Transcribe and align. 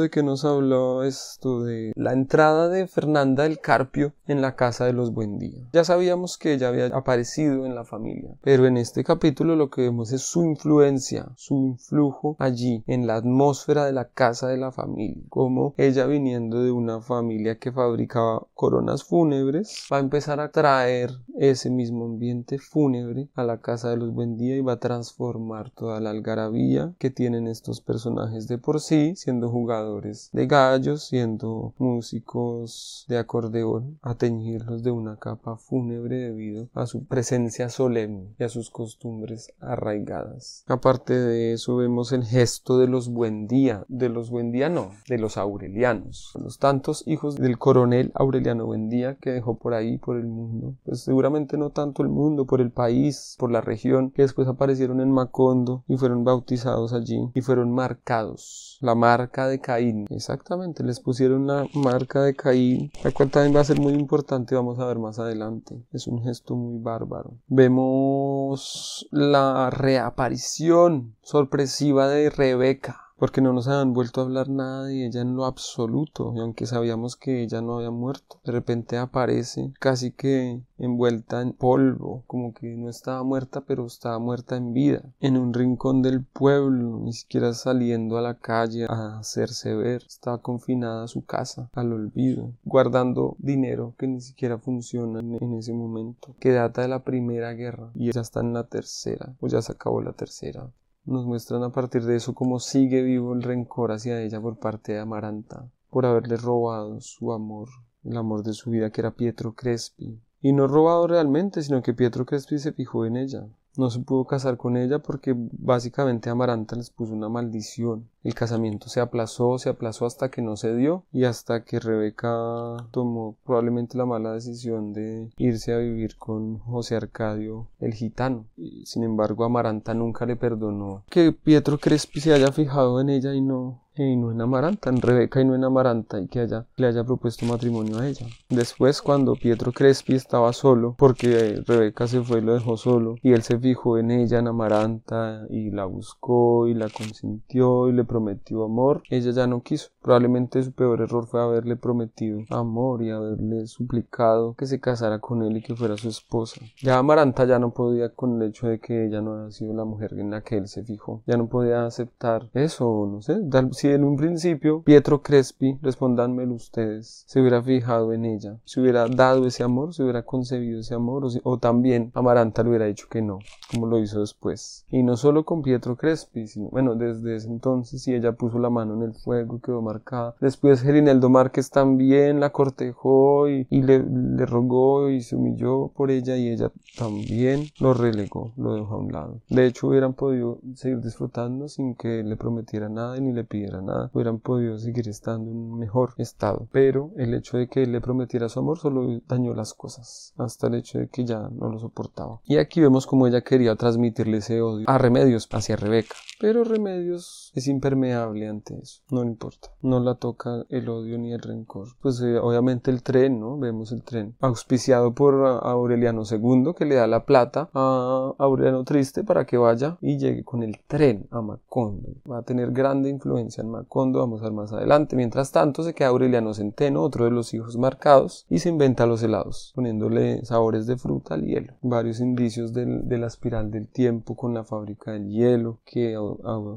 ¿De 0.00 0.08
qué 0.08 0.22
nos 0.22 0.46
habló 0.46 1.02
esto 1.02 1.62
de 1.62 1.92
la 1.94 2.14
entrada 2.14 2.70
de 2.70 2.86
Fernanda 2.86 3.42
del 3.42 3.60
Carpio 3.60 4.14
en 4.26 4.40
la 4.40 4.56
casa 4.56 4.86
de 4.86 4.94
los 4.94 5.12
Buendía? 5.12 5.68
Ya 5.74 5.84
sabíamos 5.84 6.38
que 6.38 6.54
ella 6.54 6.68
había 6.68 6.86
aparecido 6.86 7.66
en 7.66 7.74
la 7.74 7.84
familia, 7.84 8.34
pero 8.40 8.66
en 8.66 8.78
este 8.78 9.04
capítulo 9.04 9.56
lo 9.56 9.68
que 9.68 9.82
vemos 9.82 10.10
es 10.12 10.22
su 10.22 10.42
influencia, 10.42 11.32
su 11.36 11.66
influjo 11.66 12.34
allí, 12.38 12.82
en 12.86 13.06
la 13.06 13.16
atmósfera 13.16 13.84
de 13.84 13.92
la 13.92 14.08
casa 14.08 14.48
de 14.48 14.56
la 14.56 14.72
familia. 14.72 15.22
Como 15.28 15.74
ella 15.76 16.06
viniendo 16.06 16.62
de 16.62 16.70
una 16.70 17.02
familia 17.02 17.58
que 17.58 17.70
fabricaba 17.70 18.46
coronas 18.54 19.04
fúnebres, 19.04 19.86
va 19.92 19.98
a 19.98 20.00
empezar 20.00 20.40
a 20.40 20.50
traer 20.50 21.10
ese 21.36 21.68
mismo 21.68 22.06
ambiente 22.06 22.58
fúnebre 22.58 23.28
a 23.34 23.44
la 23.44 23.60
casa 23.60 23.90
de 23.90 23.98
los 23.98 24.14
Buendía 24.14 24.56
y 24.56 24.62
va 24.62 24.74
a 24.74 24.80
transformar 24.80 25.70
toda 25.70 26.00
la 26.00 26.08
algarabía 26.10 26.94
que 26.98 27.10
tienen 27.10 27.46
estos 27.48 27.82
personajes 27.82 28.48
de 28.48 28.56
por 28.56 28.80
sí, 28.80 29.14
siendo 29.14 29.50
jugados 29.50 29.89
de 30.32 30.46
gallos, 30.46 31.04
siendo 31.08 31.74
músicos 31.78 33.04
de 33.08 33.18
acordeón, 33.18 33.98
a 34.02 34.14
teñirlos 34.14 34.84
de 34.84 34.92
una 34.92 35.16
capa 35.16 35.56
fúnebre 35.56 36.16
debido 36.16 36.68
a 36.74 36.86
su 36.86 37.06
presencia 37.06 37.68
solemne 37.68 38.34
y 38.38 38.44
a 38.44 38.48
sus 38.48 38.70
costumbres 38.70 39.52
arraigadas. 39.60 40.64
Aparte 40.68 41.14
de 41.14 41.54
eso 41.54 41.76
vemos 41.76 42.12
el 42.12 42.24
gesto 42.24 42.78
de 42.78 42.86
los 42.86 43.08
Buendía, 43.08 43.84
de 43.88 44.08
los 44.08 44.30
Buendía 44.30 44.68
no, 44.68 44.92
de 45.08 45.18
los 45.18 45.36
Aurelianos, 45.36 46.32
los 46.40 46.58
tantos 46.58 47.02
hijos 47.06 47.36
del 47.36 47.58
coronel 47.58 48.12
Aureliano 48.14 48.66
Buendía 48.66 49.16
que 49.16 49.30
dejó 49.30 49.58
por 49.58 49.74
ahí, 49.74 49.98
por 49.98 50.16
el 50.16 50.26
mundo, 50.26 50.76
pues 50.84 51.00
seguramente 51.00 51.56
no 51.56 51.70
tanto 51.70 52.02
el 52.02 52.08
mundo, 52.08 52.46
por 52.46 52.60
el 52.60 52.70
país, 52.70 53.34
por 53.38 53.50
la 53.50 53.60
región, 53.60 54.12
que 54.12 54.22
después 54.22 54.46
aparecieron 54.46 55.00
en 55.00 55.10
Macondo 55.10 55.84
y 55.88 55.96
fueron 55.96 56.24
bautizados 56.24 56.92
allí 56.92 57.30
y 57.34 57.40
fueron 57.40 57.72
marcados, 57.72 58.78
la 58.80 58.94
marca 58.94 59.48
de 59.48 59.60
Caín 59.60 59.79
Exactamente, 60.10 60.84
les 60.84 61.00
pusieron 61.00 61.46
la 61.46 61.66
marca 61.74 62.22
de 62.22 62.34
Caín, 62.34 62.90
la 63.02 63.12
cual 63.12 63.30
también 63.30 63.56
va 63.56 63.60
a 63.60 63.64
ser 63.64 63.80
muy 63.80 63.94
importante, 63.94 64.54
vamos 64.54 64.78
a 64.78 64.86
ver 64.86 64.98
más 64.98 65.18
adelante. 65.18 65.82
Es 65.92 66.06
un 66.06 66.22
gesto 66.22 66.54
muy 66.54 66.78
bárbaro. 66.78 67.32
Vemos 67.48 69.08
la 69.10 69.70
reaparición 69.70 71.16
sorpresiva 71.22 72.08
de 72.08 72.30
Rebeca 72.30 73.09
porque 73.20 73.42
no 73.42 73.52
nos 73.52 73.68
habían 73.68 73.92
vuelto 73.92 74.22
a 74.22 74.24
hablar 74.24 74.48
nada 74.48 74.86
de 74.86 75.04
ella 75.04 75.20
en 75.20 75.36
lo 75.36 75.44
absoluto, 75.44 76.32
y 76.34 76.40
aunque 76.40 76.64
sabíamos 76.64 77.16
que 77.16 77.42
ella 77.42 77.60
no 77.60 77.76
había 77.76 77.90
muerto, 77.90 78.40
de 78.44 78.52
repente 78.52 78.96
aparece 78.96 79.74
casi 79.78 80.10
que 80.10 80.62
envuelta 80.78 81.42
en 81.42 81.52
polvo, 81.52 82.24
como 82.26 82.54
que 82.54 82.74
no 82.76 82.88
estaba 82.88 83.22
muerta, 83.22 83.60
pero 83.60 83.84
estaba 83.84 84.18
muerta 84.18 84.56
en 84.56 84.72
vida, 84.72 85.02
en 85.20 85.36
un 85.36 85.52
rincón 85.52 86.00
del 86.00 86.24
pueblo, 86.24 86.98
ni 86.98 87.12
siquiera 87.12 87.52
saliendo 87.52 88.16
a 88.16 88.22
la 88.22 88.38
calle 88.38 88.86
a 88.88 89.18
hacerse 89.18 89.74
ver, 89.74 90.02
estaba 90.06 90.38
confinada 90.38 91.04
a 91.04 91.08
su 91.08 91.22
casa, 91.26 91.68
al 91.74 91.92
olvido, 91.92 92.54
guardando 92.64 93.36
dinero 93.38 93.94
que 93.98 94.06
ni 94.06 94.22
siquiera 94.22 94.56
funciona 94.56 95.20
en 95.20 95.52
ese 95.58 95.74
momento, 95.74 96.34
que 96.40 96.52
data 96.52 96.80
de 96.80 96.88
la 96.88 97.04
primera 97.04 97.52
guerra, 97.52 97.90
y 97.94 98.08
ella 98.08 98.22
está 98.22 98.40
en 98.40 98.54
la 98.54 98.64
tercera, 98.64 99.34
o 99.40 99.46
ya 99.46 99.60
se 99.60 99.72
acabó 99.72 100.00
la 100.00 100.14
tercera. 100.14 100.70
Nos 101.10 101.26
muestran 101.26 101.64
a 101.64 101.72
partir 101.72 102.04
de 102.04 102.14
eso 102.14 102.36
cómo 102.36 102.60
sigue 102.60 103.02
vivo 103.02 103.34
el 103.34 103.42
rencor 103.42 103.90
hacia 103.90 104.22
ella 104.22 104.40
por 104.40 104.60
parte 104.60 104.92
de 104.92 105.00
Amaranta, 105.00 105.68
por 105.90 106.06
haberle 106.06 106.36
robado 106.36 107.00
su 107.00 107.32
amor, 107.32 107.68
el 108.04 108.16
amor 108.16 108.44
de 108.44 108.52
su 108.52 108.70
vida 108.70 108.90
que 108.90 109.00
era 109.00 109.10
Pietro 109.10 109.56
Crespi. 109.56 110.20
Y 110.40 110.52
no 110.52 110.68
robado 110.68 111.08
realmente, 111.08 111.62
sino 111.62 111.82
que 111.82 111.94
Pietro 111.94 112.24
Crespi 112.26 112.60
se 112.60 112.70
fijó 112.70 113.06
en 113.06 113.16
ella, 113.16 113.48
no 113.76 113.90
se 113.90 114.00
pudo 114.00 114.24
casar 114.24 114.56
con 114.56 114.76
ella 114.76 114.98
porque 114.98 115.34
básicamente 115.36 116.30
Amaranta 116.30 116.76
les 116.76 116.90
puso 116.90 117.14
una 117.14 117.28
maldición. 117.28 118.08
El 118.22 118.34
casamiento 118.34 118.88
se 118.88 119.00
aplazó, 119.00 119.58
se 119.58 119.70
aplazó 119.70 120.06
hasta 120.06 120.30
que 120.30 120.42
no 120.42 120.56
se 120.56 120.74
dio 120.74 121.04
y 121.12 121.24
hasta 121.24 121.64
que 121.64 121.80
Rebeca 121.80 122.76
tomó 122.90 123.36
probablemente 123.44 123.96
la 123.96 124.04
mala 124.06 124.32
decisión 124.32 124.92
de 124.92 125.30
irse 125.38 125.72
a 125.72 125.78
vivir 125.78 126.16
con 126.16 126.58
José 126.58 126.96
Arcadio 126.96 127.68
el 127.80 127.94
gitano. 127.94 128.44
sin 128.84 129.04
embargo, 129.04 129.44
Amaranta 129.44 129.94
nunca 129.94 130.26
le 130.26 130.36
perdonó 130.36 131.04
que 131.08 131.32
Pietro 131.32 131.78
Crespi 131.78 132.20
se 132.20 132.34
haya 132.34 132.52
fijado 132.52 133.00
en 133.00 133.08
ella 133.08 133.34
y 133.34 133.40
no 133.40 133.80
y 134.04 134.16
no 134.16 134.32
en 134.32 134.40
Amaranta, 134.40 134.90
en 134.90 135.00
Rebeca 135.00 135.40
y 135.40 135.44
no 135.44 135.54
en 135.54 135.64
Amaranta, 135.64 136.20
y 136.20 136.28
que 136.28 136.40
haya, 136.40 136.66
le 136.76 136.86
haya 136.86 137.04
propuesto 137.04 137.46
matrimonio 137.46 137.98
a 137.98 138.08
ella. 138.08 138.26
Después, 138.48 139.02
cuando 139.02 139.34
Pietro 139.34 139.72
Crespi 139.72 140.14
estaba 140.14 140.52
solo, 140.52 140.94
porque 140.98 141.62
Rebeca 141.66 142.06
se 142.06 142.22
fue 142.22 142.38
y 142.38 142.42
lo 142.42 142.54
dejó 142.54 142.76
solo, 142.76 143.16
y 143.22 143.32
él 143.32 143.42
se 143.42 143.58
fijó 143.58 143.98
en 143.98 144.10
ella, 144.10 144.38
en 144.38 144.48
Amaranta, 144.48 145.46
y 145.50 145.70
la 145.70 145.84
buscó, 145.84 146.66
y 146.66 146.74
la 146.74 146.88
consintió, 146.88 147.88
y 147.88 147.92
le 147.92 148.04
prometió 148.04 148.64
amor, 148.64 149.02
ella 149.10 149.30
ya 149.32 149.46
no 149.46 149.62
quiso. 149.62 149.90
Probablemente 150.02 150.62
su 150.62 150.72
peor 150.72 151.02
error 151.02 151.26
fue 151.26 151.42
haberle 151.42 151.76
prometido 151.76 152.40
amor 152.50 153.02
y 153.02 153.10
haberle 153.10 153.66
suplicado 153.66 154.54
que 154.54 154.66
se 154.66 154.80
casara 154.80 155.18
con 155.18 155.42
él 155.42 155.58
y 155.58 155.62
que 155.62 155.76
fuera 155.76 155.96
su 155.96 156.08
esposa. 156.08 156.60
Ya 156.82 156.98
Amaranta 156.98 157.44
ya 157.44 157.58
no 157.58 157.72
podía 157.72 158.08
con 158.10 158.40
el 158.40 158.48
hecho 158.48 158.68
de 158.68 158.78
que 158.78 159.06
ella 159.06 159.20
no 159.20 159.34
había 159.34 159.50
sido 159.50 159.74
la 159.74 159.84
mujer 159.84 160.14
en 160.14 160.30
la 160.30 160.42
que 160.42 160.56
él 160.56 160.68
se 160.68 160.84
fijó. 160.84 161.22
Ya 161.26 161.36
no 161.36 161.48
podía 161.48 161.84
aceptar 161.84 162.48
eso, 162.54 163.06
no 163.10 163.20
sé, 163.20 163.36
si 163.72 163.88
en 163.94 164.04
un 164.04 164.16
principio 164.16 164.82
Pietro 164.82 165.22
Crespi, 165.22 165.78
respondánmelo 165.82 166.54
ustedes, 166.54 167.24
se 167.26 167.40
hubiera 167.40 167.62
fijado 167.62 168.12
en 168.12 168.24
ella, 168.24 168.58
se 168.64 168.80
hubiera 168.80 169.06
dado 169.06 169.46
ese 169.46 169.62
amor, 169.62 169.94
se 169.94 170.02
hubiera 170.02 170.22
concebido 170.22 170.80
ese 170.80 170.94
amor, 170.94 171.26
o, 171.42 171.58
también 171.58 172.10
Amaranta 172.14 172.62
le 172.62 172.70
hubiera 172.70 172.86
dicho 172.86 173.06
que 173.10 173.22
no, 173.22 173.38
como 173.70 173.86
lo 173.86 173.98
hizo 173.98 174.20
después. 174.20 174.84
Y 174.90 175.02
no 175.02 175.16
solo 175.16 175.44
con 175.44 175.62
Pietro 175.62 175.96
Crespi, 175.96 176.46
sino, 176.46 176.68
bueno, 176.68 176.94
desde 176.94 177.36
ese 177.36 177.48
entonces, 177.48 178.02
si 178.02 178.14
ella 178.14 178.32
puso 178.32 178.58
la 178.58 178.70
mano 178.70 178.94
en 178.94 179.02
el 179.02 179.14
fuego, 179.14 179.60
quedó 179.60 179.82
marcada. 179.82 180.34
Después 180.40 180.82
Gerineldo 180.82 181.28
Márquez 181.28 181.70
también 181.70 182.40
la 182.40 182.50
cortejó 182.50 183.48
y, 183.48 183.66
le, 183.70 183.98
le 184.00 184.46
rogó 184.46 185.10
y 185.10 185.22
se 185.22 185.36
humilló 185.36 185.88
por 185.88 186.10
ella 186.10 186.36
y 186.36 186.48
ella 186.48 186.70
también 186.96 187.64
lo 187.78 187.94
relegó, 187.94 188.52
lo 188.56 188.74
dejó 188.74 188.94
a 188.94 188.98
un 188.98 189.12
lado. 189.12 189.40
De 189.48 189.66
hecho, 189.66 189.88
hubieran 189.88 190.14
podido 190.14 190.58
seguir 190.74 191.00
disfrutando 191.00 191.68
sin 191.68 191.94
que 191.94 192.22
le 192.22 192.36
prometiera 192.36 192.88
nada 192.88 193.18
ni 193.20 193.32
le 193.32 193.44
pidiera 193.44 193.69
nada, 193.70 194.10
hubieran 194.12 194.38
podido 194.38 194.78
seguir 194.78 195.08
estando 195.08 195.50
en 195.50 195.56
un 195.56 195.78
mejor 195.78 196.14
estado. 196.18 196.68
Pero 196.72 197.10
el 197.16 197.34
hecho 197.34 197.58
de 197.58 197.68
que 197.68 197.82
él 197.82 197.92
le 197.92 198.00
prometiera 198.00 198.48
su 198.48 198.58
amor 198.58 198.78
solo 198.78 199.20
dañó 199.28 199.54
las 199.54 199.74
cosas, 199.74 200.34
hasta 200.36 200.66
el 200.66 200.74
hecho 200.74 200.98
de 200.98 201.08
que 201.08 201.24
ya 201.24 201.48
no 201.50 201.70
lo 201.70 201.78
soportaba. 201.78 202.40
Y 202.44 202.58
aquí 202.58 202.80
vemos 202.80 203.06
como 203.06 203.26
ella 203.26 203.42
quería 203.42 203.76
transmitirle 203.76 204.38
ese 204.38 204.60
odio 204.60 204.88
a 204.88 204.98
Remedios 204.98 205.48
hacia 205.50 205.76
Rebeca. 205.76 206.14
Pero 206.40 206.64
Remedios 206.64 207.52
es 207.54 207.68
impermeable 207.68 208.48
ante 208.48 208.78
eso, 208.78 209.02
no 209.10 209.22
importa, 209.22 209.68
no 209.82 210.00
la 210.00 210.14
toca 210.14 210.64
el 210.68 210.88
odio 210.88 211.18
ni 211.18 211.32
el 211.32 211.40
rencor. 211.40 211.88
Pues 212.00 212.20
eh, 212.22 212.38
obviamente 212.38 212.90
el 212.90 213.02
tren, 213.02 213.40
¿no? 213.40 213.58
Vemos 213.58 213.92
el 213.92 214.02
tren, 214.02 214.36
auspiciado 214.40 215.14
por 215.14 215.34
Aureliano 215.34 216.22
II 216.30 216.72
que 216.76 216.86
le 216.86 216.94
da 216.94 217.06
la 217.06 217.24
plata 217.26 217.68
a 217.74 218.34
Aureliano 218.38 218.84
Triste 218.84 219.22
para 219.24 219.44
que 219.44 219.58
vaya 219.58 219.98
y 220.00 220.18
llegue 220.18 220.44
con 220.44 220.62
el 220.62 220.78
tren 220.86 221.26
a 221.30 221.42
Macondo. 221.42 222.08
Va 222.30 222.38
a 222.38 222.42
tener 222.42 222.72
grande 222.72 223.10
influencia 223.10 223.59
en 223.60 223.70
Macondo, 223.70 224.18
vamos 224.20 224.40
a 224.40 224.44
ver 224.44 224.52
más 224.52 224.72
adelante. 224.72 225.16
Mientras 225.16 225.52
tanto, 225.52 225.82
se 225.82 225.94
queda 225.94 226.08
Aureliano 226.08 226.54
Centeno, 226.54 227.02
otro 227.02 227.24
de 227.24 227.30
los 227.30 227.54
hijos 227.54 227.76
marcados, 227.76 228.46
y 228.48 228.58
se 228.58 228.68
inventa 228.68 229.06
los 229.06 229.22
helados, 229.22 229.72
poniéndole 229.74 230.44
sabores 230.44 230.86
de 230.86 230.96
fruta 230.96 231.34
al 231.34 231.44
hielo. 231.44 231.74
Varios 231.82 232.20
indicios 232.20 232.72
de 232.72 233.18
la 233.18 233.26
espiral 233.26 233.70
del 233.70 233.88
tiempo 233.88 234.36
con 234.36 234.54
la 234.54 234.64
fábrica 234.64 235.12
del 235.12 235.28
hielo 235.28 235.78
que 235.84 236.16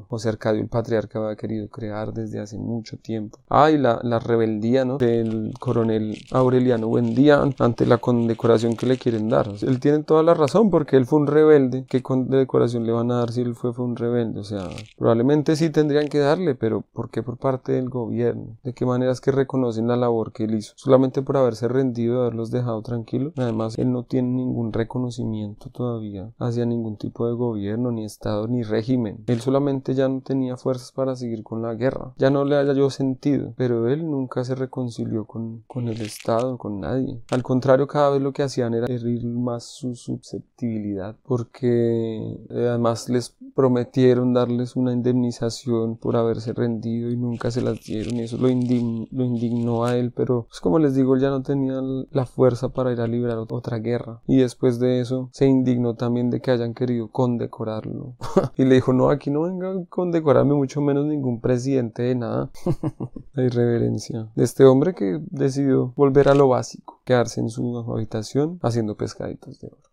José 0.08 0.28
Arcadio 0.28 0.60
el 0.60 0.68
patriarca 0.68 1.18
había 1.18 1.36
querido 1.36 1.68
crear 1.68 2.12
desde 2.12 2.40
hace 2.40 2.58
mucho 2.58 2.96
tiempo. 2.98 3.38
Ah, 3.48 3.70
y 3.70 3.78
la, 3.78 4.00
la 4.02 4.18
rebeldía 4.18 4.84
¿no? 4.84 4.98
del 4.98 5.52
coronel 5.58 6.16
Aureliano 6.32 6.88
Buendía 6.88 7.42
ante 7.58 7.86
la 7.86 7.98
condecoración 7.98 8.76
que 8.76 8.86
le 8.86 8.98
quieren 8.98 9.28
dar. 9.28 9.50
él 9.62 9.80
tiene 9.80 10.02
toda 10.02 10.22
la 10.22 10.34
razón 10.34 10.70
porque 10.70 10.96
él 10.96 11.06
fue 11.06 11.20
un 11.20 11.26
rebelde. 11.26 11.84
¿Qué 11.88 12.02
condecoración 12.02 12.86
le 12.86 12.92
van 12.92 13.10
a 13.10 13.16
dar 13.16 13.32
si 13.32 13.40
él 13.40 13.54
fue, 13.54 13.72
fue 13.72 13.84
un 13.84 13.96
rebelde? 13.96 14.40
O 14.40 14.44
sea, 14.44 14.68
probablemente 14.96 15.56
sí 15.56 15.70
tendrían 15.70 16.08
que 16.08 16.18
darle, 16.18 16.54
pero 16.54 16.73
¿Por 16.80 17.10
qué 17.10 17.22
por 17.22 17.38
parte 17.38 17.72
del 17.72 17.88
gobierno? 17.88 18.56
¿De 18.62 18.74
qué 18.74 18.84
manera 18.84 19.14
que 19.22 19.32
reconocen 19.32 19.86
la 19.86 19.96
labor 19.96 20.32
que 20.32 20.44
él 20.44 20.54
hizo? 20.54 20.72
Solamente 20.76 21.22
por 21.22 21.36
haberse 21.36 21.68
rendido, 21.68 22.22
haberlos 22.22 22.50
dejado 22.50 22.82
tranquilos. 22.82 23.32
Además, 23.36 23.78
él 23.78 23.92
no 23.92 24.04
tiene 24.04 24.28
ningún 24.28 24.72
reconocimiento 24.72 25.70
todavía 25.70 26.32
hacia 26.38 26.66
ningún 26.66 26.96
tipo 26.96 27.26
de 27.26 27.34
gobierno, 27.34 27.92
ni 27.92 28.04
estado, 28.04 28.48
ni 28.48 28.62
régimen. 28.62 29.24
Él 29.26 29.40
solamente 29.40 29.94
ya 29.94 30.08
no 30.08 30.20
tenía 30.20 30.56
fuerzas 30.56 30.92
para 30.92 31.16
seguir 31.16 31.42
con 31.42 31.62
la 31.62 31.74
guerra. 31.74 32.14
Ya 32.16 32.30
no 32.30 32.44
le 32.44 32.56
haya 32.56 32.72
yo 32.72 32.90
sentido, 32.90 33.54
pero 33.56 33.88
él 33.88 34.10
nunca 34.10 34.44
se 34.44 34.54
reconcilió 34.54 35.26
con, 35.26 35.64
con 35.66 35.88
el 35.88 36.00
estado, 36.00 36.58
con 36.58 36.80
nadie. 36.80 37.20
Al 37.30 37.42
contrario, 37.42 37.86
cada 37.86 38.10
vez 38.10 38.22
lo 38.22 38.32
que 38.32 38.42
hacían 38.42 38.74
era 38.74 38.86
herir 38.86 39.24
más 39.26 39.64
su 39.64 39.94
susceptibilidad, 39.94 41.16
porque 41.24 42.38
además 42.50 43.08
les 43.08 43.36
prometieron 43.54 44.34
darles 44.34 44.76
una 44.76 44.92
indemnización 44.92 45.96
por 45.96 46.16
haberse 46.16 46.52
rendido 46.52 47.10
y 47.10 47.16
nunca 47.16 47.50
se 47.50 47.62
las 47.62 47.82
dieron 47.82 48.16
y 48.16 48.22
eso 48.22 48.36
lo, 48.36 48.48
lo 48.48 49.24
indignó 49.24 49.84
a 49.84 49.96
él, 49.96 50.12
pero 50.12 50.46
pues 50.48 50.60
como 50.60 50.78
les 50.78 50.94
digo, 50.94 51.14
él 51.14 51.20
ya 51.20 51.30
no 51.30 51.42
tenía 51.42 51.80
la 52.10 52.26
fuerza 52.26 52.70
para 52.70 52.92
ir 52.92 53.00
a 53.00 53.06
librar 53.06 53.38
otra 53.38 53.78
guerra 53.78 54.20
y 54.26 54.38
después 54.38 54.78
de 54.78 55.00
eso 55.00 55.28
se 55.32 55.46
indignó 55.46 55.94
también 55.94 56.30
de 56.30 56.40
que 56.40 56.50
hayan 56.50 56.74
querido 56.74 57.08
condecorarlo 57.08 58.16
y 58.56 58.64
le 58.64 58.76
dijo 58.76 58.92
no, 58.92 59.10
aquí 59.10 59.30
no 59.30 59.42
venga 59.42 59.70
a 59.70 59.84
condecorarme 59.88 60.54
mucho 60.54 60.80
menos 60.80 61.06
ningún 61.06 61.40
presidente 61.40 62.02
de 62.02 62.14
nada. 62.14 62.50
la 63.32 63.44
irreverencia 63.44 64.30
de 64.34 64.44
este 64.44 64.64
hombre 64.64 64.94
que 64.94 65.20
decidió 65.30 65.92
volver 65.96 66.28
a 66.28 66.34
lo 66.34 66.48
básico, 66.48 67.00
quedarse 67.04 67.40
en 67.40 67.50
su 67.50 67.78
habitación 67.78 68.58
haciendo 68.62 68.96
pescaditos 68.96 69.60
de 69.60 69.68
oro. 69.68 69.78